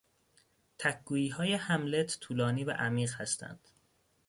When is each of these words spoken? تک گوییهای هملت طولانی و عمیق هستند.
تک 0.79 1.03
گوییهای 1.03 1.53
هملت 1.53 2.17
طولانی 2.21 2.63
و 2.63 2.71
عمیق 2.71 3.13
هستند. 3.13 3.67